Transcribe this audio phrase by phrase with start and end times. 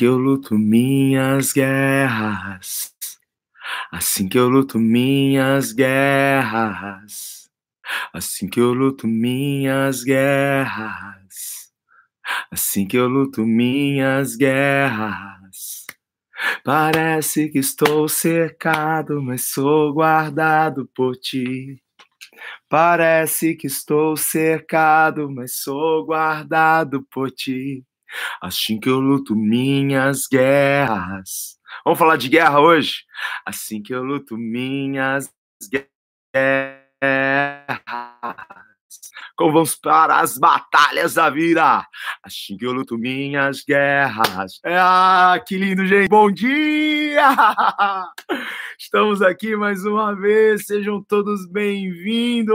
[0.00, 2.96] que eu luto minhas guerras,
[3.92, 7.50] assim que eu luto minhas guerras,
[8.10, 11.70] assim que eu luto minhas guerras,
[12.50, 15.86] assim que eu luto minhas guerras.
[16.64, 21.78] Parece que estou cercado, mas sou guardado por ti.
[22.70, 27.84] Parece que estou cercado, mas sou guardado por ti.
[28.40, 31.58] Assim que eu luto minhas guerras.
[31.84, 33.04] Vamos falar de guerra hoje?
[33.46, 35.32] Assim que eu luto minhas
[35.70, 36.80] guerras.
[39.36, 41.86] Como vamos para as batalhas da vida?
[42.22, 44.60] Assim que eu luto minhas guerras.
[44.64, 46.10] Ah, que lindo, gente.
[46.10, 47.26] Bom dia!
[48.78, 50.66] Estamos aqui mais uma vez.
[50.66, 52.54] Sejam todos bem-vindos.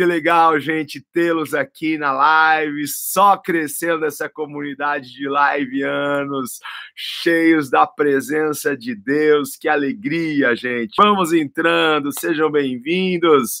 [0.00, 6.58] Que legal, gente, tê-los aqui na live, só crescendo essa comunidade de live anos,
[6.96, 9.58] cheios da presença de Deus.
[9.58, 10.94] Que alegria, gente.
[10.96, 13.60] Vamos entrando, sejam bem-vindos.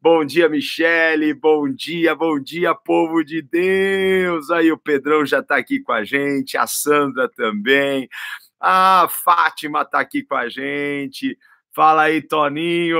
[0.00, 1.34] Bom dia, Michele.
[1.34, 4.48] Bom dia, bom dia, povo de Deus.
[4.52, 8.08] Aí o Pedrão já está aqui com a gente, a Sandra também.
[8.60, 11.36] A Fátima está aqui com a gente.
[11.72, 12.98] Fala aí, Toninho.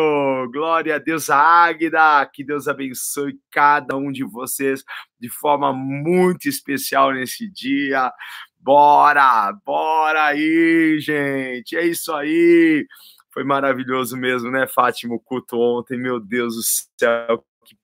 [0.52, 2.24] Glória a Deus, Águida.
[2.32, 4.84] Que Deus abençoe cada um de vocês
[5.18, 8.12] de forma muito especial nesse dia.
[8.58, 11.76] Bora, bora aí, gente.
[11.76, 12.86] É isso aí.
[13.32, 15.98] Foi maravilhoso mesmo, né, Fátima, o culto ontem.
[15.98, 17.76] Meu Deus do céu, que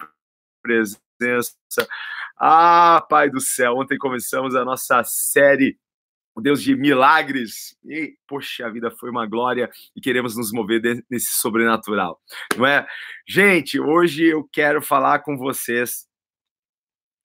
[0.62, 1.54] presença.
[2.38, 5.78] Ah, Pai do céu, ontem começamos a nossa série
[6.36, 7.76] o Deus de milagres.
[7.84, 12.20] E, poxa, a vida foi uma glória e queremos nos mover nesse sobrenatural,
[12.56, 12.86] não é?
[13.26, 16.06] Gente, hoje eu quero falar com vocês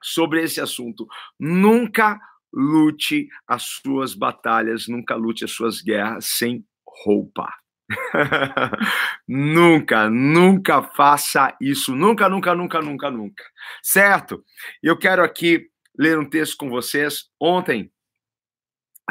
[0.01, 1.05] sobre esse assunto.
[1.37, 2.19] Nunca
[2.53, 6.65] lute as suas batalhas, nunca lute as suas guerras sem
[7.03, 7.53] roupa.
[9.27, 11.93] nunca, nunca faça isso.
[11.93, 13.43] Nunca, nunca, nunca, nunca, nunca.
[13.83, 14.43] Certo?
[14.81, 15.67] Eu quero aqui
[15.97, 17.25] ler um texto com vocês.
[17.39, 17.91] Ontem,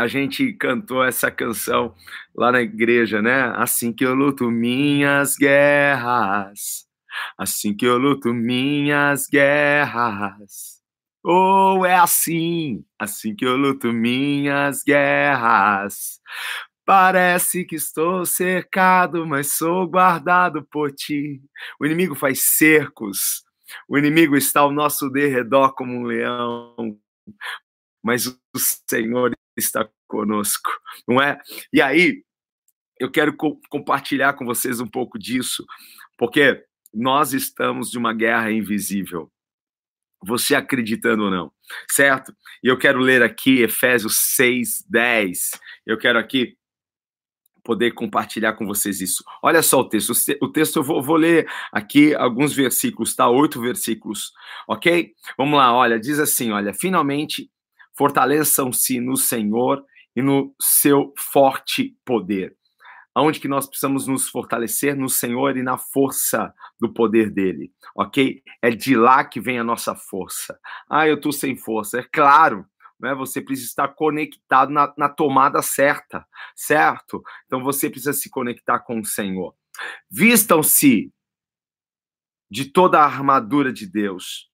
[0.01, 1.95] a gente cantou essa canção
[2.35, 3.53] lá na igreja, né?
[3.57, 6.87] Assim que eu luto minhas guerras,
[7.37, 10.81] assim que eu luto minhas guerras.
[11.23, 16.19] Ou oh, é assim, assim que eu luto minhas guerras.
[16.87, 21.43] Parece que estou cercado, mas sou guardado por ti.
[21.79, 23.45] O inimigo faz cercos,
[23.87, 26.99] o inimigo está ao nosso derredor como um leão,
[28.03, 28.39] mas o
[28.89, 30.71] Senhor está conosco,
[31.07, 31.39] não é?
[31.73, 32.25] E aí,
[32.99, 35.65] eu quero co compartilhar com vocês um pouco disso,
[36.19, 36.63] porque
[36.93, 39.31] nós estamos de uma guerra invisível.
[40.23, 41.51] Você acreditando ou não,
[41.91, 42.35] certo?
[42.63, 45.51] E eu quero ler aqui Efésios 6, 10.
[45.87, 46.59] Eu quero aqui
[47.65, 49.25] poder compartilhar com vocês isso.
[49.43, 50.13] Olha só o texto.
[50.43, 53.29] O texto eu vou, vou, ler aqui alguns versículos, tá?
[53.31, 54.33] Oito versículos,
[54.69, 55.13] ok?
[55.39, 57.51] Vamos lá, olha, diz assim: olha, finalmente
[58.01, 59.85] fortaleçam-se no Senhor
[60.17, 62.57] e no seu forte poder.
[63.15, 66.51] Aonde que nós precisamos nos fortalecer no Senhor e na força
[66.81, 68.43] do poder dele, ok?
[68.63, 70.59] É de lá que vem a nossa força.
[70.89, 71.99] Ah, eu estou sem força.
[71.99, 72.65] É claro,
[72.99, 73.15] né?
[73.17, 77.23] Você precisa estar conectado na, na tomada certa, certo?
[77.45, 79.55] Então você precisa se conectar com o Senhor.
[80.11, 81.13] Vistam-se
[82.51, 84.50] de toda a armadura de Deus,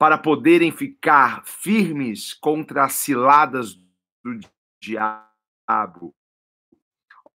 [0.00, 3.74] para poderem ficar firmes contra as ciladas
[4.24, 4.40] do
[4.82, 6.14] diabo.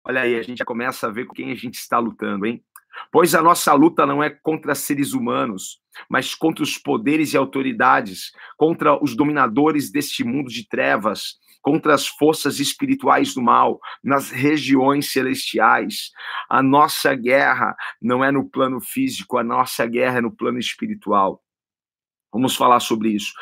[0.02, 2.60] Olha aí, a gente já começa a ver com quem a gente está lutando, hein?
[3.12, 8.32] Pois a nossa luta não é contra seres humanos, mas contra os poderes e autoridades,
[8.56, 15.12] contra os dominadores deste mundo de trevas, contra as forças espirituais do mal nas regiões
[15.12, 16.10] celestiais.
[16.50, 21.45] A nossa guerra não é no plano físico, a nossa guerra é no plano espiritual.
[22.32, 23.32] Vamos falar sobre isso.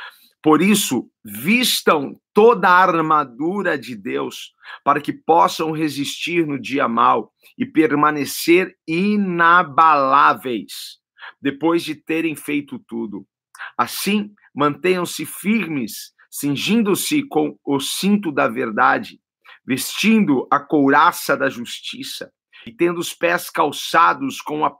[0.44, 4.52] Por isso, vistam toda a armadura de Deus,
[4.84, 10.98] para que possam resistir no dia mal e permanecer inabaláveis,
[11.40, 13.26] depois de terem feito tudo.
[13.78, 19.18] Assim, mantenham-se firmes, cingindo-se com o cinto da verdade,
[19.66, 22.30] vestindo a couraça da justiça
[22.66, 24.70] e tendo os pés calçados com a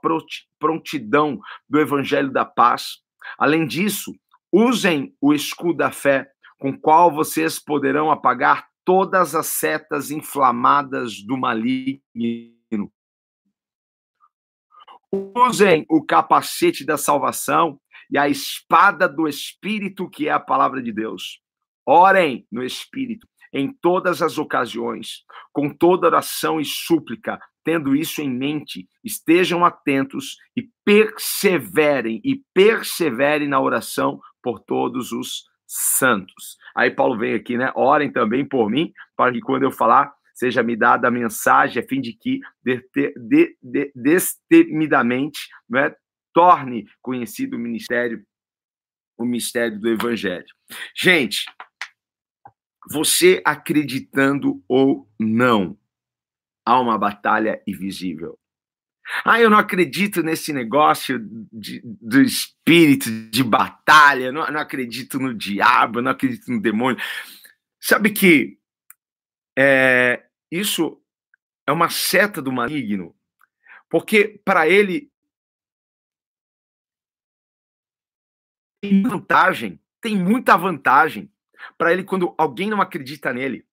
[0.59, 3.03] prontidão do evangelho da paz
[3.37, 4.13] Além disso,
[4.51, 11.37] usem o escudo da fé, com qual vocês poderão apagar todas as setas inflamadas do
[11.37, 12.91] maligno.
[15.11, 17.79] Usem o capacete da salvação
[18.09, 21.41] e a espada do Espírito, que é a palavra de Deus.
[21.85, 25.23] Orem no Espírito em todas as ocasiões,
[25.53, 33.47] com toda oração e súplica, tendo isso em mente, estejam atentos e perseverem, e perseverem
[33.47, 36.57] na oração por todos os santos.
[36.75, 37.71] Aí Paulo vem aqui, né?
[37.75, 41.87] Orem também por mim, para que quando eu falar, seja me dada a mensagem, a
[41.87, 45.91] fim de que de, de, de, destemidamente né,
[46.31, 48.23] torne conhecido o ministério,
[49.17, 50.45] o mistério do evangelho.
[50.95, 51.45] Gente,
[52.91, 55.75] você acreditando ou não,
[56.65, 58.37] há uma batalha invisível.
[59.23, 61.19] Ah, eu não acredito nesse negócio
[61.51, 66.99] de, do espírito de batalha, não, não acredito no diabo, não acredito no demônio.
[67.79, 68.57] Sabe que
[69.57, 70.99] é, isso
[71.67, 73.15] é uma seta do maligno,
[73.89, 75.11] porque para ele
[78.81, 81.31] tem vantagem, tem muita vantagem
[81.77, 83.65] para ele quando alguém não acredita nele.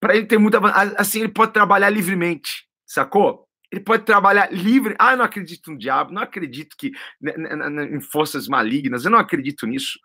[0.00, 0.58] Para ele tem muita
[0.96, 3.46] assim ele pode trabalhar livremente, sacou?
[3.70, 4.94] Ele pode trabalhar livre.
[4.98, 6.90] Ah, eu não acredito no diabo, não acredito que
[7.20, 9.98] né, né, né, em forças malignas, eu não acredito nisso.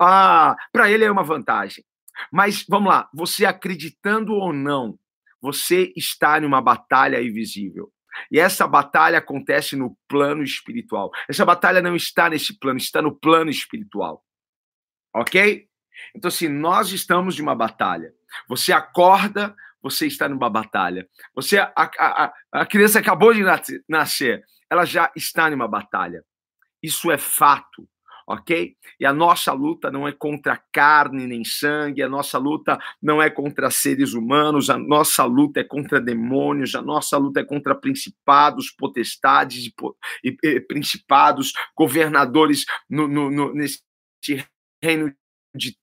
[0.00, 1.84] Ah, para ele é uma vantagem.
[2.30, 4.98] Mas vamos lá, você acreditando ou não,
[5.40, 7.92] você está em uma batalha invisível.
[8.30, 11.10] E essa batalha acontece no plano espiritual.
[11.28, 14.24] Essa batalha não está nesse plano, está no plano espiritual.
[15.14, 15.66] Ok?
[16.14, 18.12] Então, assim, nós estamos de uma batalha.
[18.48, 21.08] Você acorda, você está numa batalha.
[21.34, 23.42] Você, a, a, a criança acabou de
[23.88, 26.24] nascer, ela já está numa batalha.
[26.82, 27.88] Isso é fato,
[28.26, 28.76] ok?
[28.98, 33.28] E a nossa luta não é contra carne nem sangue, a nossa luta não é
[33.28, 38.70] contra seres humanos, a nossa luta é contra demônios, a nossa luta é contra principados,
[38.70, 39.70] potestades
[40.24, 43.82] e, e, principados, governadores no, no, no, nesse
[44.82, 45.12] reino
[45.54, 45.76] de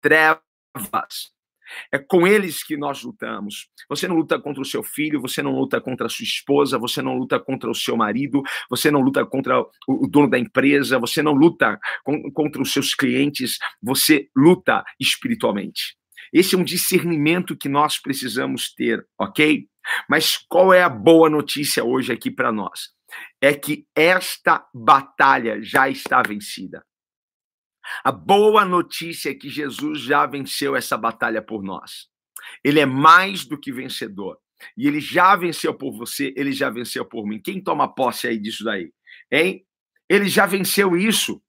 [0.00, 0.42] trevas.
[1.90, 3.68] É com eles que nós lutamos.
[3.88, 7.00] Você não luta contra o seu filho, você não luta contra a sua esposa, você
[7.02, 11.22] não luta contra o seu marido, você não luta contra o dono da empresa, você
[11.22, 11.78] não luta
[12.34, 15.96] contra os seus clientes, você luta espiritualmente.
[16.32, 19.66] Esse é um discernimento que nós precisamos ter, ok?
[20.08, 22.90] Mas qual é a boa notícia hoje aqui para nós?
[23.40, 26.82] É que esta batalha já está vencida.
[28.04, 32.08] A boa notícia é que Jesus já venceu essa batalha por nós.
[32.62, 34.38] Ele é mais do que vencedor.
[34.76, 37.40] E ele já venceu por você, ele já venceu por mim.
[37.40, 38.92] Quem toma posse aí disso daí?
[39.30, 39.66] Hein?
[40.08, 41.42] Ele já venceu isso.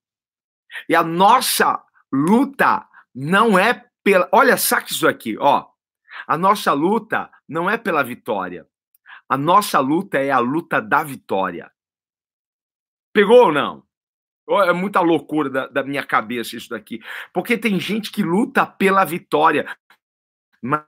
[0.90, 4.28] E a nossa luta não é pela.
[4.32, 5.68] Olha, saque isso aqui, ó.
[6.28, 8.68] A nossa luta não é pela vitória.
[9.28, 11.72] A nossa luta é a luta da vitória.
[13.12, 13.86] Pegou ou não?
[14.50, 17.02] É muita loucura da, da, minha cabeça isso daqui.
[17.34, 19.66] Porque tem gente que luta pela vitória,
[20.62, 20.86] mas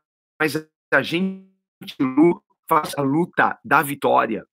[0.92, 1.48] a gente
[2.00, 4.46] luta, faz a luta da vitória.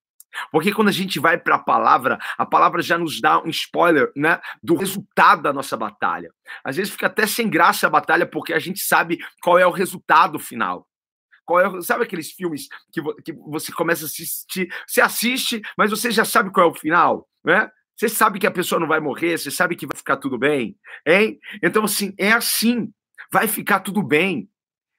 [0.50, 4.10] Porque quando a gente vai para a palavra, a palavra já nos dá um spoiler
[4.16, 6.32] né, do resultado da nossa batalha.
[6.64, 9.70] Às vezes fica até sem graça a batalha, porque a gente sabe qual é o
[9.70, 10.88] resultado final.
[11.44, 16.10] Qual é, sabe aqueles filmes que, que você começa a assistir, você assiste, mas você
[16.10, 17.70] já sabe qual é o final, né?
[17.96, 20.76] Você sabe que a pessoa não vai morrer, você sabe que vai ficar tudo bem,
[21.06, 21.38] hein?
[21.62, 22.92] Então, assim, é assim.
[23.30, 24.48] Vai ficar tudo bem.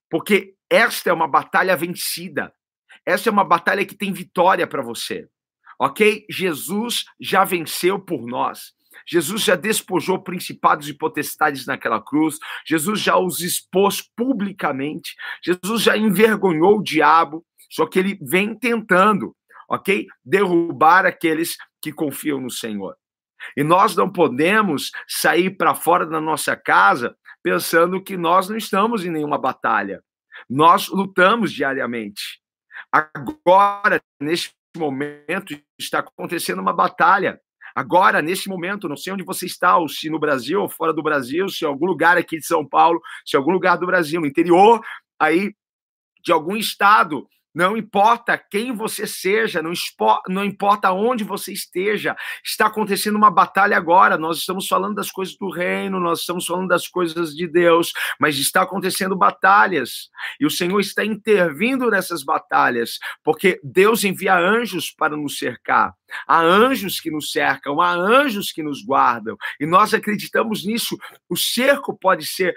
[0.10, 2.54] Porque esta é uma batalha vencida.
[3.06, 5.28] Esta é uma batalha que tem vitória para você.
[5.80, 6.26] Ok?
[6.30, 8.73] Jesus já venceu por nós.
[9.06, 12.38] Jesus já despojou principados e potestades naquela cruz.
[12.66, 15.16] Jesus já os expôs publicamente.
[15.44, 17.45] Jesus já envergonhou o diabo.
[17.69, 19.35] Só que ele vem tentando,
[19.73, 20.07] ok?
[20.23, 22.95] Derrubar aqueles que confiam no Senhor.
[23.57, 29.06] E nós não podemos sair para fora da nossa casa pensando que nós não estamos
[29.06, 30.01] em nenhuma batalha.
[30.49, 32.42] Nós lutamos diariamente.
[32.92, 37.39] Agora, neste momento, está acontecendo uma batalha.
[37.75, 41.03] Agora, neste momento, não sei onde você está, ou se no Brasil ou fora do
[41.03, 44.21] Brasil, se em algum lugar aqui de São Paulo, se em algum lugar do Brasil,
[44.21, 44.80] no interior
[45.19, 45.53] aí
[46.23, 49.74] de algum estado, não importa quem você seja, não,
[50.28, 54.18] não, importa onde você esteja, está acontecendo uma batalha agora.
[54.18, 58.38] Nós estamos falando das coisas do reino, nós estamos falando das coisas de Deus, mas
[58.38, 60.10] está acontecendo batalhas.
[60.40, 65.94] E o Senhor está intervindo nessas batalhas, porque Deus envia anjos para nos cercar.
[66.27, 70.97] Há anjos que nos cercam, há anjos que nos guardam, e nós acreditamos nisso.
[71.29, 72.55] O cerco pode ser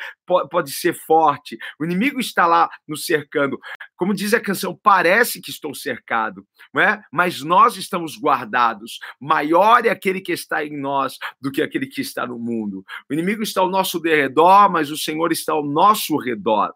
[0.51, 1.57] pode ser forte.
[1.79, 3.59] O inimigo está lá nos cercando.
[3.97, 6.45] Como diz a canção, parece que estou cercado,
[6.75, 7.01] não é?
[7.13, 8.99] Mas nós estamos guardados.
[9.21, 12.85] Maior é aquele que está em nós do que aquele que está no mundo.
[13.09, 16.73] O inimigo está ao nosso redor, mas o Senhor está ao nosso redor.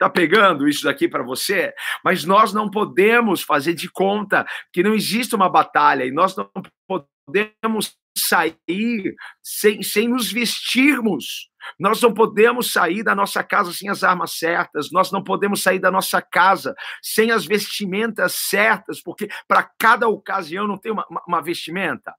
[0.00, 1.74] Tá pegando isso daqui para você?
[2.02, 6.50] Mas nós não podemos fazer de conta que não existe uma batalha e nós não
[6.88, 11.50] podemos sair sem, sem nos vestirmos.
[11.78, 15.78] Nós não podemos sair da nossa casa sem as armas certas, nós não podemos sair
[15.78, 21.42] da nossa casa sem as vestimentas certas, porque para cada ocasião não tem uma, uma,
[21.42, 22.14] vestimenta?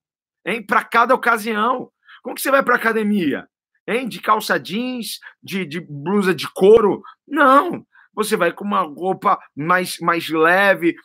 [0.68, 1.90] Para cada ocasião.
[2.22, 3.50] Como que você vai para academia?
[3.88, 4.08] Hein?
[4.08, 7.02] De calça jeans, de, de blusa de couro.
[7.28, 10.96] Não, você vai com uma roupa mais, mais leve,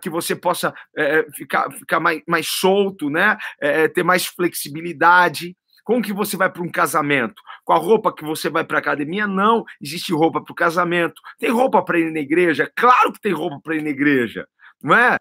[0.00, 3.36] que você possa é, ficar, ficar mais, mais solto, né?
[3.60, 5.56] É, ter mais flexibilidade.
[5.84, 7.40] Como que você vai para um casamento?
[7.64, 9.26] Com a roupa que você vai para a academia?
[9.26, 11.22] Não, existe roupa para o casamento.
[11.38, 12.70] Tem roupa para ir na igreja?
[12.74, 14.48] Claro que tem roupa para ir na igreja,
[14.82, 15.16] não é?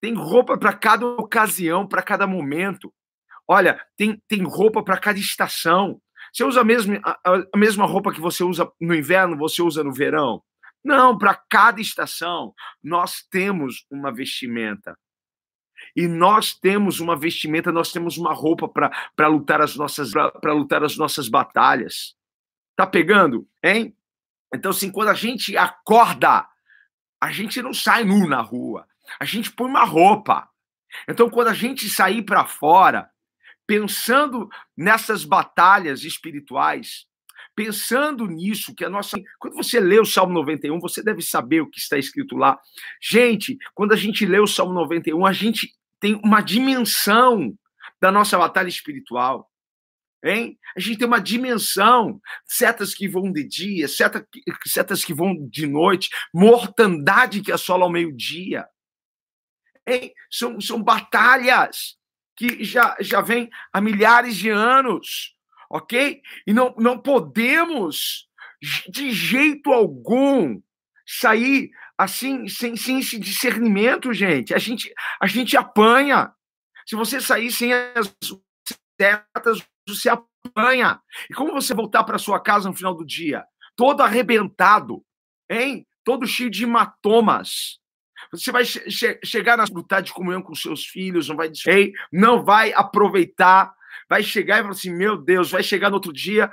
[0.00, 2.92] Tem roupa para cada ocasião, para cada momento.
[3.46, 6.00] Olha, tem, tem roupa para cada estação.
[6.32, 7.18] Você usa a mesma, a,
[7.54, 10.42] a mesma roupa que você usa no inverno, você usa no verão?
[10.84, 14.96] Não, para cada estação nós temos uma vestimenta.
[15.94, 20.82] E nós temos uma vestimenta, nós temos uma roupa para lutar as nossas para lutar
[20.82, 22.16] as nossas batalhas.
[22.76, 23.96] Tá pegando, hein?
[24.54, 26.46] Então assim, quando a gente acorda,
[27.20, 28.86] a gente não sai nu na rua.
[29.20, 30.48] A gente põe uma roupa.
[31.08, 33.10] Então quando a gente sair para fora,
[33.68, 37.04] pensando nessas batalhas espirituais,
[37.54, 39.20] pensando nisso, que a nossa.
[39.38, 42.58] Quando você lê o Salmo 91, você deve saber o que está escrito lá.
[43.00, 45.70] Gente, quando a gente lê o Salmo 91, a gente
[46.00, 47.54] tem uma dimensão
[48.00, 49.46] da nossa batalha espiritual.
[50.24, 50.58] Hein?
[50.74, 54.24] A gente tem uma dimensão, setas que vão de dia, setas,
[54.66, 58.66] setas que vão de noite, mortandade que assola ao meio-dia.
[60.30, 61.97] São, são batalhas
[62.38, 65.34] que já, já vem há milhares de anos,
[65.68, 66.22] ok?
[66.46, 68.28] E não, não podemos,
[68.88, 70.60] de jeito algum,
[71.04, 74.54] sair assim, sem, sem esse discernimento, gente.
[74.54, 76.32] A gente, a gente apanha.
[76.86, 78.14] Se você sair sem as
[79.00, 81.00] setas, você apanha.
[81.28, 83.44] E como você voltar para sua casa no final do dia?
[83.74, 85.04] Todo arrebentado,
[85.50, 85.84] hein?
[86.04, 87.80] Todo cheio de hematomas.
[88.32, 91.50] Você vai che chegar na lutar de comunhão com seus filhos, não vai
[92.12, 93.72] não vai aproveitar,
[94.08, 96.50] vai chegar e falar assim: meu Deus, vai chegar no outro dia,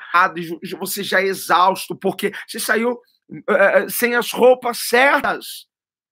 [0.80, 5.68] você já é exausto, porque você saiu uh, sem as roupas certas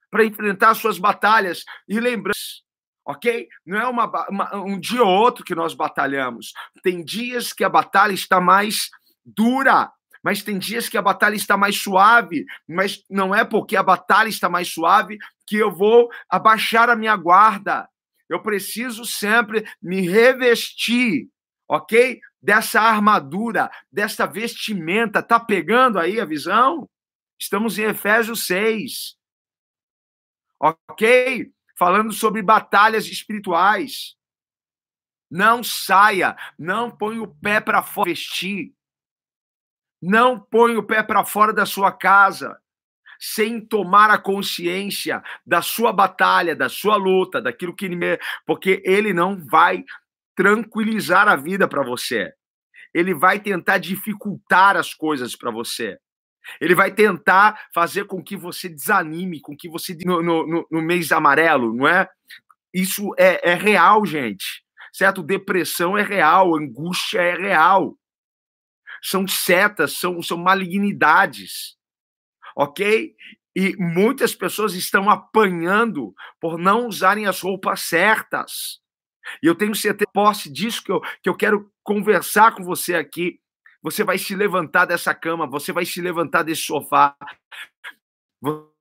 [0.09, 1.63] para enfrentar as suas batalhas.
[1.87, 2.35] E lembrando,
[3.05, 3.47] ok?
[3.65, 6.53] Não é uma, uma, um dia ou outro que nós batalhamos.
[6.83, 8.89] Tem dias que a batalha está mais
[9.25, 9.91] dura,
[10.23, 14.29] mas tem dias que a batalha está mais suave, mas não é porque a batalha
[14.29, 17.89] está mais suave que eu vou abaixar a minha guarda.
[18.29, 21.29] Eu preciso sempre me revestir,
[21.67, 22.19] ok?
[22.41, 25.21] Dessa armadura, dessa vestimenta.
[25.21, 26.89] Tá pegando aí a visão?
[27.39, 29.17] Estamos em Efésios 6.
[30.59, 31.51] Ok?
[31.77, 34.15] Falando sobre batalhas espirituais.
[35.29, 38.73] Não saia, não põe o pé para fora vestir.
[40.01, 42.61] Não põe o pé para fora da sua casa
[43.25, 48.19] sem tomar a consciência da sua batalha, da sua luta, daquilo que ele me...
[48.45, 49.83] porque ele não vai
[50.35, 52.33] tranquilizar a vida para você.
[52.93, 55.97] Ele vai tentar dificultar as coisas para você.
[56.59, 61.11] Ele vai tentar fazer com que você desanime, com que você no, no, no mês
[61.13, 62.09] amarelo, não é?
[62.73, 64.63] Isso é, é real, gente.
[64.91, 65.23] Certo?
[65.23, 67.95] Depressão é real, angústia é real
[69.03, 71.75] são setas, são, são malignidades,
[72.55, 73.13] ok?
[73.55, 78.79] E muitas pessoas estão apanhando por não usarem as roupas certas.
[79.41, 83.39] E eu tenho certeza, posse disso que eu, que eu quero conversar com você aqui.
[83.81, 87.15] Você vai se levantar dessa cama, você vai se levantar desse sofá,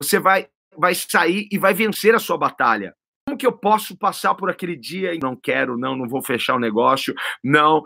[0.00, 2.94] você vai, vai sair e vai vencer a sua batalha.
[3.26, 6.54] Como que eu posso passar por aquele dia e não quero, não, não vou fechar
[6.54, 7.82] o negócio, não,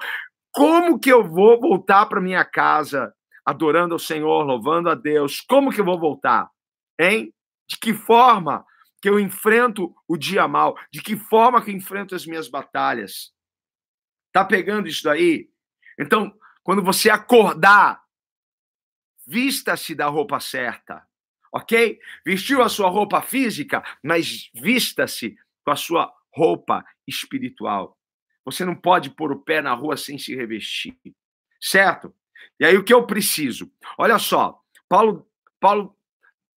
[0.52, 3.12] como que eu vou voltar para minha casa
[3.46, 5.40] adorando ao Senhor, louvando a Deus?
[5.40, 6.50] Como que eu vou voltar?
[6.98, 7.32] Hein?
[7.68, 8.66] De que forma
[9.00, 10.76] que eu enfrento o dia mal?
[10.92, 13.32] De que forma que eu enfrento as minhas batalhas?
[14.32, 15.48] Tá pegando isso daí?
[15.98, 18.02] Então, quando você acordar,
[19.24, 21.06] vista-se da roupa certa,
[21.52, 21.98] ok?
[22.24, 27.96] Vestiu a sua roupa física, mas vista-se com a sua roupa espiritual.
[28.44, 30.98] Você não pode pôr o pé na rua sem se revestir,
[31.60, 32.14] certo?
[32.58, 33.70] E aí o que eu preciso?
[33.98, 35.26] Olha só, Paulo,
[35.60, 35.96] Paulo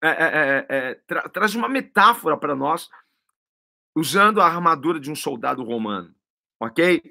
[0.01, 2.89] é, é, é, é tra traz uma metáfora para nós
[3.95, 6.13] usando a armadura de um soldado romano,
[6.59, 7.01] ok?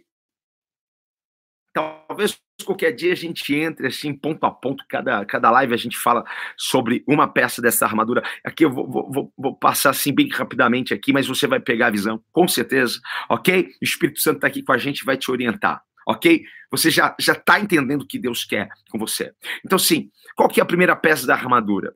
[1.73, 5.97] Talvez qualquer dia a gente entre assim, ponto a ponto, cada, cada live a gente
[5.97, 6.25] fala
[6.57, 8.23] sobre uma peça dessa armadura.
[8.43, 11.91] Aqui eu vou, vou, vou passar assim bem rapidamente aqui, mas você vai pegar a
[11.91, 13.71] visão, com certeza, ok?
[13.81, 16.43] O Espírito Santo está aqui com a gente vai te orientar, ok?
[16.71, 19.35] Você já já está entendendo o que Deus quer com você.
[19.65, 21.95] Então, sim, qual que é a primeira peça da armadura?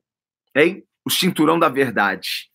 [0.55, 0.85] Hein?
[1.03, 2.51] O cinturão da verdade.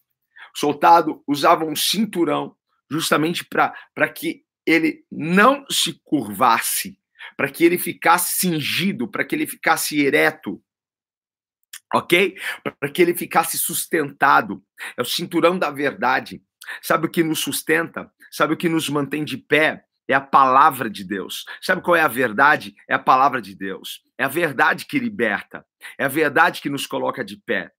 [0.54, 2.56] O soldado usava um cinturão
[2.90, 6.98] justamente para que ele não se curvasse
[7.36, 10.60] para que ele ficasse cingido, para que ele ficasse ereto,
[11.94, 12.36] ok?
[12.62, 14.62] Para que ele ficasse sustentado.
[14.96, 16.42] É o cinturão da verdade.
[16.82, 18.12] Sabe o que nos sustenta?
[18.30, 19.84] Sabe o que nos mantém de pé?
[20.08, 21.44] É a palavra de Deus.
[21.60, 22.74] Sabe qual é a verdade?
[22.88, 24.00] É a palavra de Deus.
[24.16, 25.64] É a verdade que liberta.
[25.98, 27.70] É a verdade que nos coloca de pé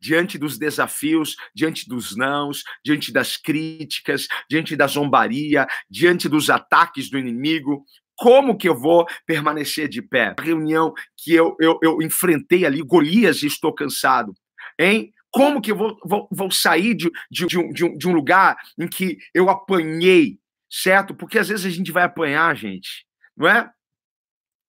[0.00, 7.08] diante dos desafios, diante dos nãos, diante das críticas, diante da zombaria, diante dos ataques
[7.08, 7.84] do inimigo,
[8.16, 10.34] como que eu vou permanecer de pé?
[10.38, 14.34] A reunião que eu, eu, eu enfrentei ali, Golias, e estou cansado.
[14.78, 15.12] Hein?
[15.30, 18.12] Como que eu vou, vou, vou sair de, de, de, um, de, um, de um
[18.12, 20.38] lugar em que eu apanhei,
[20.70, 21.14] certo?
[21.14, 23.06] Porque às vezes a gente vai apanhar, gente,
[23.36, 23.70] não é?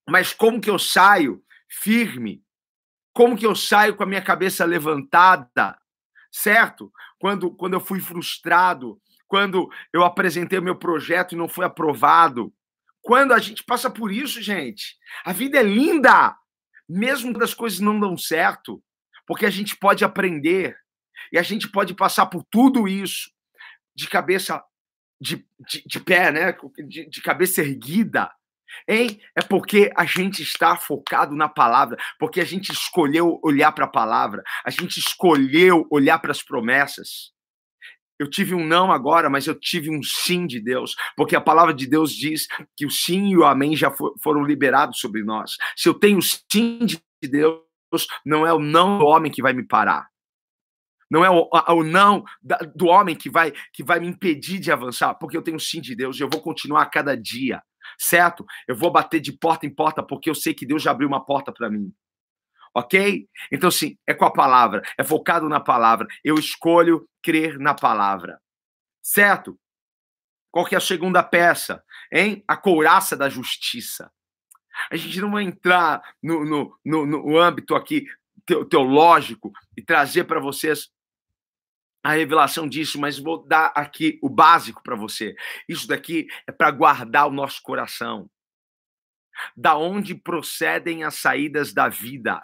[0.10, 2.44] Mas como que eu saio firme?
[3.14, 5.78] Como que eu saio com a minha cabeça levantada,
[6.32, 6.92] certo?
[7.20, 12.54] Quando, quando eu fui frustrado, quando eu apresentei o meu projeto e não foi aprovado,
[13.02, 16.36] quando a gente passa por isso, gente, a vida é linda,
[16.88, 18.84] mesmo quando as coisas não dão certo,
[19.26, 20.78] porque a gente pode aprender
[21.32, 23.32] e a gente pode passar por tudo isso
[23.96, 24.64] de cabeça,
[25.20, 26.58] de, de, de pé, né?
[26.88, 28.32] De, de cabeça erguida.
[28.88, 29.20] Hein?
[29.36, 33.90] É porque a gente está focado na palavra, porque a gente escolheu olhar para a
[33.90, 37.32] palavra, a gente escolheu olhar para as promessas.
[38.20, 41.74] Eu tive um não agora, mas eu tive um sim de Deus, porque a palavra
[41.74, 45.52] de Deus diz que o sim e o amém já foram liberados sobre nós.
[45.76, 47.62] Se eu tenho sim de Deus,
[48.26, 50.08] não é o não do homem que vai me parar.
[51.10, 52.24] Não é o, o não
[52.76, 55.96] do homem que vai que vai me impedir de avançar, porque eu tenho sim de
[55.96, 57.62] Deus e eu vou continuar a cada dia,
[57.98, 58.46] certo?
[58.68, 61.24] Eu vou bater de porta em porta porque eu sei que Deus já abriu uma
[61.24, 61.94] porta para mim
[62.78, 63.28] ok?
[63.52, 66.06] Então, sim, é com a palavra, é focado na palavra.
[66.24, 68.40] Eu escolho crer na palavra,
[69.02, 69.60] certo?
[70.52, 71.84] Qual que é a segunda peça?
[72.12, 72.44] Hein?
[72.48, 74.12] A couraça da justiça.
[74.92, 78.06] A gente não vai entrar no, no, no, no âmbito aqui
[78.70, 80.90] teológico e trazer para vocês
[82.08, 85.36] a revelação disso, mas vou dar aqui o básico para você.
[85.68, 88.30] Isso daqui é para guardar o nosso coração.
[89.58, 92.42] Da onde procedem as saídas da vida?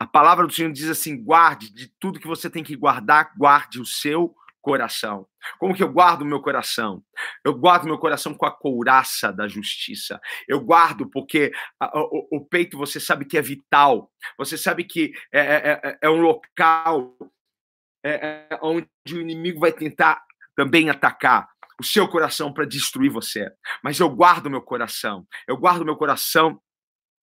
[0.00, 3.80] A palavra do Senhor diz assim: guarde de tudo que você tem que guardar, guarde
[3.80, 5.28] o seu coração.
[5.60, 7.04] Como que eu guardo o meu coração?
[7.44, 10.20] Eu guardo meu coração com a couraça da justiça.
[10.48, 14.10] Eu guardo porque a, o, o, peito você sabe que é vital.
[14.36, 17.16] Você sabe que é, é, é, é um local
[18.04, 20.22] é, é onde o inimigo vai tentar
[20.54, 21.48] também atacar
[21.80, 23.50] o seu coração para destruir você.
[23.82, 25.26] Mas eu guardo meu coração.
[25.48, 26.60] Eu guardo meu coração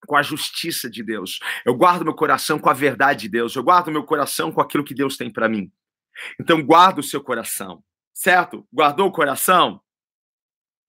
[0.06, 1.38] com a justiça de Deus.
[1.64, 3.54] Eu guardo meu coração com a verdade de Deus.
[3.54, 5.70] Eu guardo meu coração com aquilo que Deus tem para mim.
[6.38, 8.66] Então guarda o seu coração, certo?
[8.72, 9.80] Guardou o coração?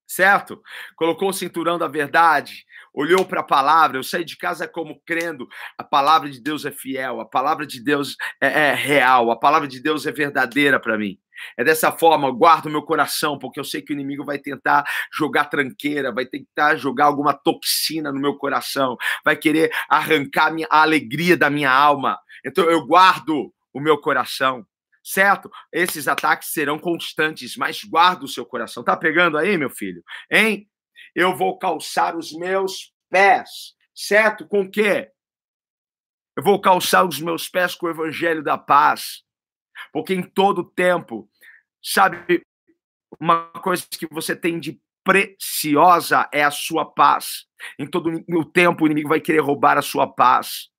[0.08, 0.62] Certo?
[0.96, 3.98] Colocou o cinturão da verdade, olhou para a palavra.
[3.98, 5.48] Eu saí de casa como crendo.
[5.78, 9.68] A palavra de Deus é fiel, a palavra de Deus é, é real, a palavra
[9.68, 11.18] de Deus é verdadeira para mim.
[11.58, 14.86] É dessa forma, eu guardo meu coração, porque eu sei que o inimigo vai tentar
[15.12, 20.68] jogar tranqueira, vai tentar jogar alguma toxina no meu coração, vai querer arrancar a, minha,
[20.70, 22.18] a alegria da minha alma.
[22.46, 24.66] Então eu guardo o meu coração,
[25.04, 25.52] certo?
[25.72, 28.84] Esses ataques serão constantes, mas guarda o seu coração.
[28.84, 30.04] Tá pegando aí, meu filho?
[30.32, 30.70] Hein?
[31.14, 34.48] Eu vou calçar os meus pés, certo?
[34.48, 35.12] Com o quê?
[36.36, 39.24] Eu vou calçar os meus pés com o evangelho da paz.
[39.92, 41.30] Porque em todo tempo,
[41.84, 42.44] sabe,
[43.20, 47.46] uma coisa que você tem de preciosa é a sua paz.
[47.78, 50.70] Em todo o tempo, o inimigo vai querer roubar a sua paz.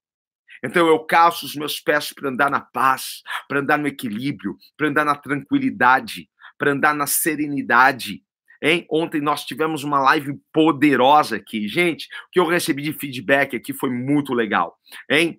[0.64, 4.88] Então eu calço os meus pés para andar na paz, para andar no equilíbrio, para
[4.88, 8.24] andar na tranquilidade, para andar na serenidade.
[8.62, 8.87] Hein?
[8.90, 11.68] Ontem nós tivemos uma live poderosa aqui.
[11.68, 14.79] Gente, o que eu recebi de feedback aqui foi muito legal.
[15.11, 15.38] Hein?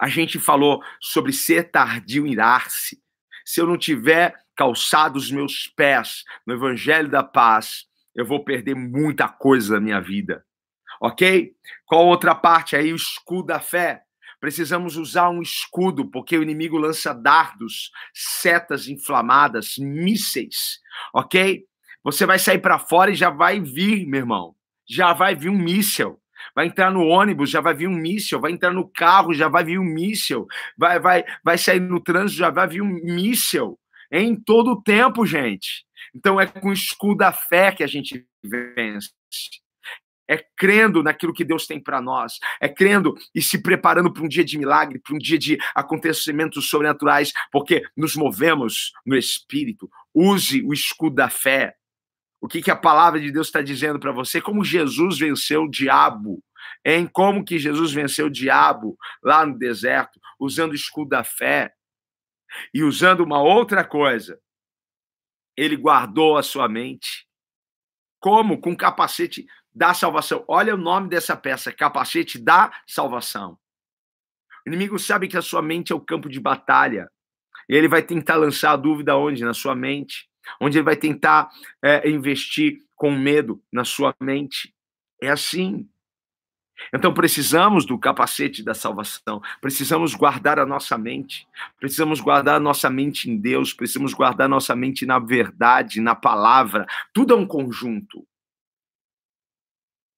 [0.00, 3.00] A gente falou sobre ser tardio em irar-se.
[3.44, 8.74] Se eu não tiver calçados os meus pés no evangelho da paz, eu vou perder
[8.74, 10.44] muita coisa na minha vida.
[11.00, 11.52] Ok?
[11.86, 12.92] Qual outra parte aí?
[12.92, 14.02] O escudo da fé.
[14.40, 20.80] Precisamos usar um escudo, porque o inimigo lança dardos, setas inflamadas, mísseis.
[21.12, 21.64] Ok?
[22.04, 24.54] Você vai sair para fora e já vai vir, meu irmão.
[24.88, 26.20] Já vai vir um míssel.
[26.54, 28.40] Vai entrar no ônibus, já vai vir um míssil.
[28.40, 30.46] Vai entrar no carro, já vai vir um míssil.
[30.76, 33.78] Vai, vai, vai sair no trânsito, já vai vir um míssil.
[34.10, 35.84] Em todo o tempo, gente.
[36.14, 39.10] Então é com o escudo da fé que a gente vence.
[40.28, 44.28] É crendo naquilo que Deus tem para nós, é crendo e se preparando para um
[44.28, 49.90] dia de milagre, para um dia de acontecimentos sobrenaturais, porque nos movemos no Espírito.
[50.14, 51.74] Use o escudo da fé.
[52.40, 54.40] O que, que a palavra de Deus está dizendo para você?
[54.40, 56.42] Como Jesus venceu o diabo,
[56.84, 61.72] em como que Jesus venceu o diabo lá no deserto, usando o escudo da fé
[62.72, 64.38] e usando uma outra coisa
[65.58, 67.26] ele guardou a sua mente.
[68.20, 68.60] Como?
[68.60, 70.44] Com capacete da salvação.
[70.48, 73.58] Olha o nome dessa peça: capacete da salvação.
[74.66, 77.10] O inimigo sabe que a sua mente é o campo de batalha.
[77.68, 79.44] E ele vai tentar lançar a dúvida onde?
[79.44, 80.28] Na sua mente.
[80.60, 81.50] Onde ele vai tentar
[81.82, 84.74] é, investir com medo na sua mente.
[85.22, 85.88] É assim.
[86.94, 91.46] Então precisamos do capacete da salvação, precisamos guardar a nossa mente,
[91.78, 96.14] precisamos guardar a nossa mente em Deus, precisamos guardar a nossa mente na verdade, na
[96.14, 98.24] palavra, tudo é um conjunto.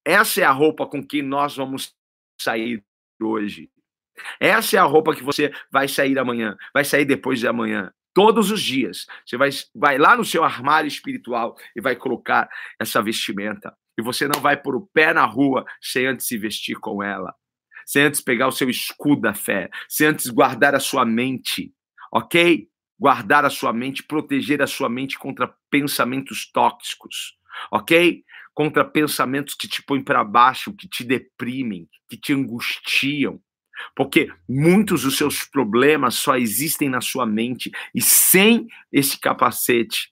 [0.05, 1.95] Essa é a roupa com que nós vamos
[2.41, 2.85] sair
[3.21, 3.71] hoje.
[4.39, 7.93] Essa é a roupa que você vai sair amanhã, vai sair depois de amanhã.
[8.13, 9.07] Todos os dias.
[9.25, 13.73] Você vai, vai lá no seu armário espiritual e vai colocar essa vestimenta.
[13.97, 17.35] E você não vai pôr o pé na rua sem antes se vestir com ela,
[17.87, 21.73] sem antes pegar o seu escudo da fé, sem antes guardar a sua mente,
[22.13, 22.67] ok?
[22.99, 27.37] Guardar a sua mente, proteger a sua mente contra pensamentos tóxicos,
[27.71, 28.25] ok?
[28.61, 33.41] Contra pensamentos que te põem para baixo, que te deprimem, que te angustiam.
[33.97, 40.11] Porque muitos dos seus problemas só existem na sua mente e sem esse capacete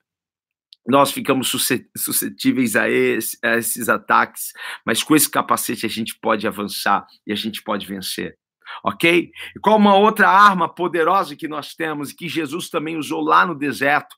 [0.87, 1.53] nós ficamos
[1.95, 4.55] suscetíveis a, esse, a, esses ataques,
[4.87, 8.39] mas com esse capacete a gente pode avançar e a gente pode vencer.
[8.83, 9.31] Ok?
[9.55, 13.45] E qual uma outra arma poderosa que nós temos e que Jesus também usou lá
[13.45, 14.17] no deserto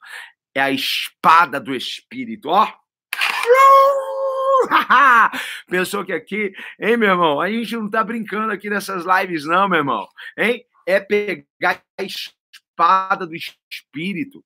[0.55, 2.49] é a espada do Espírito.
[2.49, 2.73] Ó!
[5.69, 7.41] Pensou que aqui, hein, meu irmão?
[7.41, 10.09] A gente não tá brincando aqui nessas lives, não, meu irmão.
[10.37, 10.65] Hein?
[10.87, 14.45] É pegar a espada do Espírito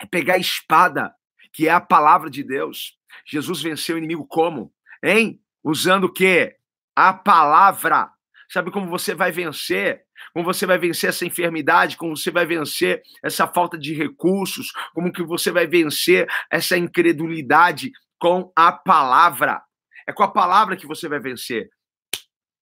[0.00, 1.12] é pegar a espada,
[1.52, 2.96] que é a palavra de Deus.
[3.26, 4.72] Jesus venceu o inimigo como?
[5.02, 5.40] Hein?
[5.62, 6.56] Usando o quê?
[6.94, 8.10] A palavra.
[8.48, 10.04] Sabe como você vai vencer?
[10.32, 11.96] Como você vai vencer essa enfermidade?
[11.96, 14.72] Como você vai vencer essa falta de recursos?
[14.94, 19.62] Como que você vai vencer essa incredulidade com a palavra?
[20.06, 21.70] É com a palavra que você vai vencer.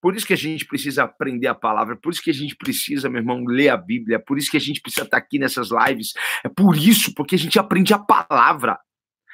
[0.00, 3.08] Por isso que a gente precisa aprender a palavra, por isso que a gente precisa,
[3.08, 6.12] meu irmão, ler a Bíblia, por isso que a gente precisa estar aqui nessas lives.
[6.44, 8.78] É por isso, porque a gente aprende a palavra.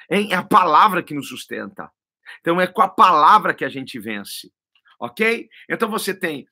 [0.08, 1.90] É a palavra que nos sustenta.
[2.40, 4.50] Então é com a palavra que a gente vence.
[4.98, 5.48] Ok?
[5.68, 6.46] Então você tem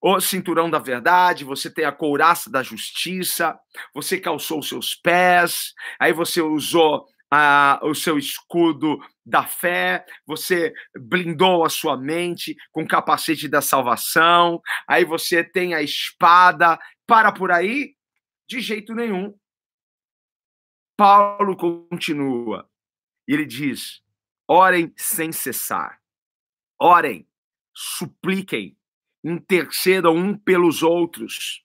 [0.00, 3.58] o cinturão da verdade, você tem a couraça da justiça,
[3.94, 10.72] você calçou os seus pés, aí você usou a, o seu escudo da fé, você
[10.96, 16.78] blindou a sua mente com o capacete da salvação, aí você tem a espada.
[17.06, 17.94] Para por aí?
[18.48, 19.34] De jeito nenhum.
[20.96, 22.68] Paulo continua.
[23.26, 24.02] E ele diz:
[24.46, 26.00] orem sem cessar.
[26.80, 27.28] Orem,
[27.74, 28.76] supliquem,
[29.22, 31.64] intercedam um pelos outros.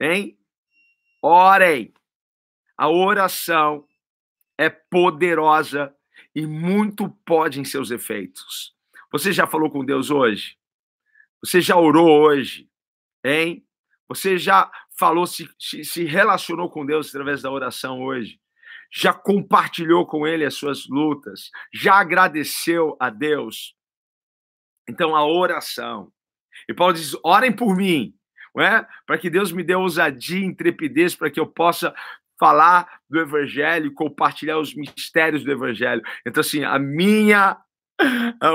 [0.00, 0.38] Hein?
[1.22, 1.92] Orem.
[2.76, 3.86] A oração
[4.58, 5.94] é poderosa
[6.34, 8.74] e muito pode em seus efeitos.
[9.12, 10.56] Você já falou com Deus hoje?
[11.42, 12.68] Você já orou hoje?
[13.24, 13.66] Hein?
[14.08, 18.40] Você já falou, se, se relacionou com Deus através da oração hoje?
[18.92, 21.50] Já compartilhou com Ele as suas lutas?
[21.72, 23.74] Já agradeceu a Deus?
[24.88, 26.12] Então, a oração.
[26.68, 28.14] E Paulo diz: orem por mim,
[28.58, 28.86] é?
[29.06, 31.94] para que Deus me dê ousadia e intrepidez para que eu possa
[32.44, 36.02] falar do evangelho, compartilhar os mistérios do evangelho.
[36.26, 37.56] Então, assim, a minha,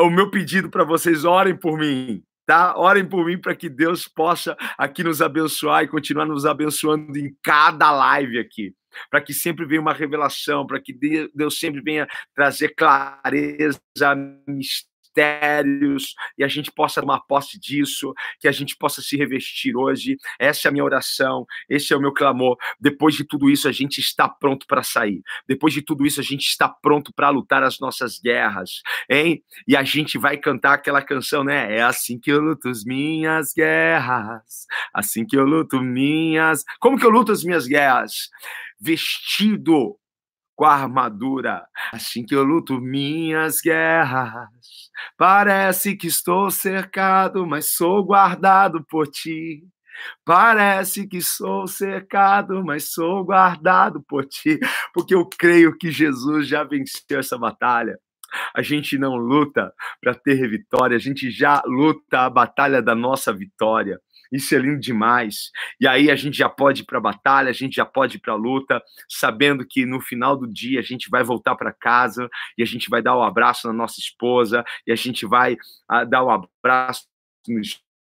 [0.04, 2.78] o meu pedido para vocês, orem por mim, tá?
[2.78, 7.36] Orem por mim para que Deus possa aqui nos abençoar e continuar nos abençoando em
[7.42, 8.76] cada live aqui.
[9.10, 10.94] Para que sempre venha uma revelação, para que
[11.34, 13.80] Deus sempre venha trazer clareza,
[14.48, 14.89] mistério
[15.20, 20.18] ministérios e a gente possa tomar posse disso, que a gente possa se revestir hoje.
[20.40, 22.58] Essa é a minha oração, esse é o meu clamor.
[22.80, 25.22] Depois de tudo isso, a gente está pronto para sair.
[25.48, 29.44] Depois de tudo isso, a gente está pronto para lutar as nossas guerras, hein?
[29.68, 31.76] E a gente vai cantar aquela canção, né?
[31.76, 36.64] É assim que eu luto as minhas guerras, assim que eu luto minhas.
[36.80, 38.30] Como que eu luto as minhas guerras?
[38.80, 39.98] Vestido
[40.60, 44.50] com a armadura, assim que eu luto minhas guerras.
[45.18, 49.64] Parece que estou cercado, mas sou guardado por ti.
[50.26, 54.60] Parece que sou cercado, mas sou guardado por ti,
[54.94, 57.98] porque eu creio que Jesus já venceu essa batalha.
[58.54, 63.32] A gente não luta para ter vitória, a gente já luta a batalha da nossa
[63.32, 63.98] vitória.
[64.32, 65.52] Isso é lindo demais.
[65.80, 68.20] E aí a gente já pode ir para a batalha, a gente já pode ir
[68.20, 72.30] para a luta, sabendo que no final do dia a gente vai voltar para casa
[72.58, 75.54] e a gente vai dar o um abraço na nossa esposa e a gente vai
[75.54, 77.08] uh, dar o um abraço
[77.48, 77.60] no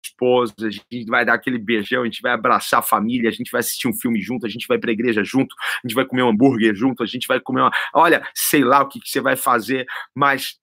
[0.04, 3.50] esposa, a gente vai dar aquele beijão, a gente vai abraçar a família, a gente
[3.50, 6.04] vai assistir um filme junto, a gente vai para a igreja junto, a gente vai
[6.04, 7.72] comer um hambúrguer junto, a gente vai comer uma.
[7.94, 10.57] Olha, sei lá o que, que você vai fazer, mas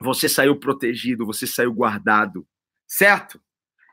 [0.00, 2.46] você saiu protegido, você saiu guardado,
[2.88, 3.40] certo?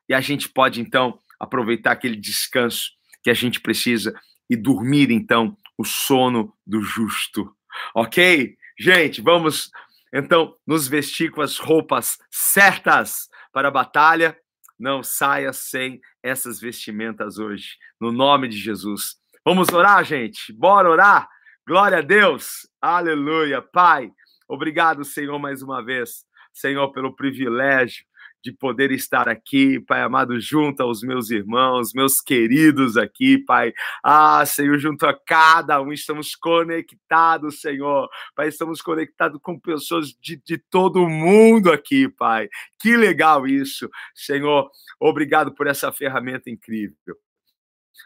[0.10, 2.91] E a gente pode, então, aproveitar aquele descanso
[3.22, 4.19] que a gente precisa
[4.50, 7.56] e dormir, então, o sono do justo.
[7.93, 8.58] Ok?
[8.78, 9.69] Gente, vamos
[10.12, 14.36] então nos vestir com as roupas certas para a batalha.
[14.80, 19.17] Não saia sem essas vestimentas hoje, no nome de Jesus.
[19.45, 20.52] Vamos orar, gente?
[20.54, 21.30] Bora orar?
[21.67, 22.67] Glória a Deus!
[22.82, 23.62] Aleluia!
[23.62, 24.10] Pai,
[24.48, 26.26] obrigado, Senhor, mais uma vez.
[26.52, 28.04] Senhor, pelo privilégio
[28.43, 33.73] de poder estar aqui, Pai amado, junto aos meus irmãos, meus queridos aqui, Pai.
[34.04, 38.10] Ah, Senhor, junto a cada um, estamos conectados, Senhor.
[38.36, 42.49] Pai, estamos conectados com pessoas de, de todo o mundo aqui, Pai.
[42.80, 44.69] Que legal isso, Senhor.
[44.99, 47.17] Obrigado por essa ferramenta incrível.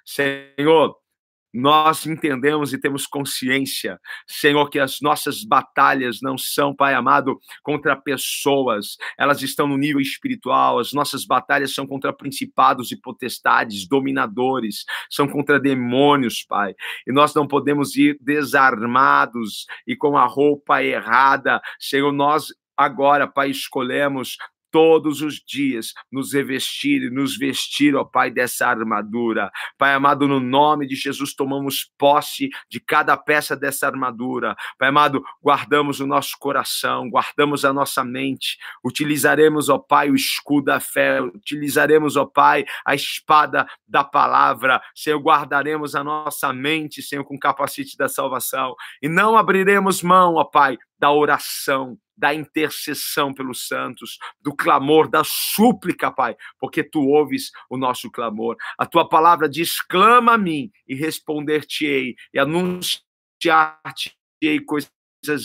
[0.03, 0.97] Senhor,
[1.53, 7.95] nós entendemos e temos consciência, Senhor, que as nossas batalhas não são, Pai amado, contra
[7.95, 14.85] pessoas, elas estão no nível espiritual, as nossas batalhas são contra principados e potestades, dominadores,
[15.09, 16.73] são contra demônios, Pai,
[17.05, 23.49] e nós não podemos ir desarmados e com a roupa errada, Senhor, nós agora, Pai,
[23.49, 24.37] escolhemos
[24.73, 29.51] todos os dias nos revestir e nos vestir, ó Pai, dessa armadura.
[29.77, 34.55] Pai amado, no nome de Jesus, tomamos posse de cada peça dessa armadura.
[34.79, 40.65] Pai amado, guardamos o nosso coração, guardamos a nossa mente, utilizaremos, ó Pai, o escudo
[40.65, 44.81] da fé, utilizaremos, ó Pai, a espada da palavra.
[44.95, 50.43] Senhor, guardaremos a nossa mente, Senhor, com capacete da salvação e não abriremos mão, ó
[50.43, 57.51] Pai, da oração, da intercessão pelos santos, do clamor, da súplica, Pai, porque tu ouves
[57.69, 58.55] o nosso clamor.
[58.77, 64.89] A tua palavra diz: clama a mim e responder-te-ei, e anunciar-te-ei coisas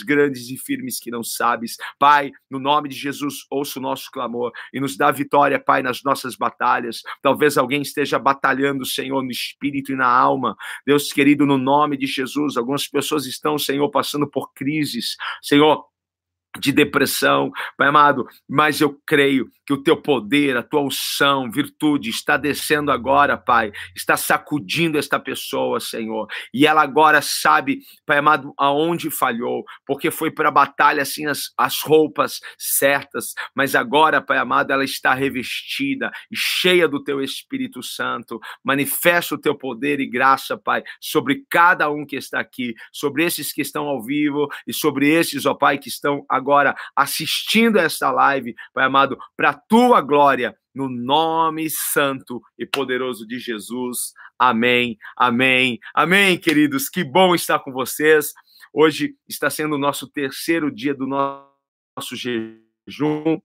[0.02, 1.76] grandes e firmes que não sabes.
[1.98, 6.02] Pai, no nome de Jesus, ouça o nosso clamor e nos dá vitória, Pai, nas
[6.02, 7.02] nossas batalhas.
[7.22, 10.56] Talvez alguém esteja batalhando, Senhor, no espírito e na alma.
[10.86, 15.16] Deus querido, no nome de Jesus, algumas pessoas estão, Senhor, passando por crises.
[15.42, 15.84] Senhor,
[16.58, 22.08] de depressão, Pai amado, mas eu creio que o teu poder, a tua unção, virtude
[22.08, 28.54] está descendo agora, Pai, está sacudindo esta pessoa, Senhor, e ela agora sabe, Pai amado,
[28.56, 34.38] aonde falhou, porque foi para a batalha assim as, as roupas certas, mas agora, Pai
[34.38, 38.40] amado, ela está revestida e cheia do teu Espírito Santo.
[38.64, 43.52] Manifesta o teu poder e graça, Pai, sobre cada um que está aqui, sobre esses
[43.52, 48.10] que estão ao vivo e sobre esses, ó Pai, que estão agora agora assistindo esta
[48.10, 54.14] live, Pai amado, para a tua glória, no nome santo e poderoso de Jesus.
[54.38, 56.88] Amém, amém, amém, queridos.
[56.88, 58.32] Que bom estar com vocês.
[58.72, 63.38] Hoje está sendo o nosso terceiro dia do nosso jejum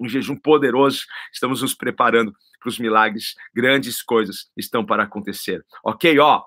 [0.00, 1.04] um jejum poderoso.
[1.32, 3.36] Estamos nos preparando para os milagres.
[3.54, 5.64] Grandes coisas estão para acontecer.
[5.84, 6.18] Ok?
[6.18, 6.42] Ó,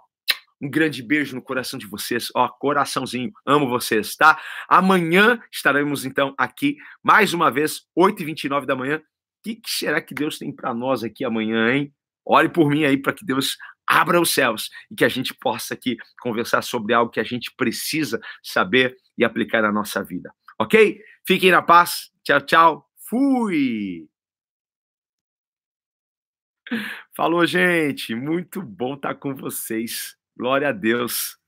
[0.62, 2.30] um grande beijo no coração de vocês.
[2.36, 4.41] Ó, coraçãozinho, amo vocês, tá?
[4.68, 8.98] Amanhã estaremos então aqui mais uma vez, 8h29 da manhã.
[8.98, 9.02] O
[9.44, 11.94] que, que será que Deus tem para nós aqui amanhã, hein?
[12.26, 15.76] Ore por mim aí para que Deus abra os céus e que a gente possa
[15.76, 20.34] aqui conversar sobre algo que a gente precisa saber e aplicar na nossa vida.
[20.60, 21.00] Ok?
[21.28, 22.12] Fiquem na paz.
[22.24, 22.89] Tchau, tchau.
[23.08, 24.08] Fui!
[27.15, 28.15] Falou, gente.
[28.15, 30.18] Muito bom estar com vocês.
[30.38, 31.39] Glória a Deus.